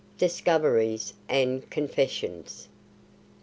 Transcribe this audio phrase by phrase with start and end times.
[0.17, 2.69] DISCOVERIES AND CONFESSIONS.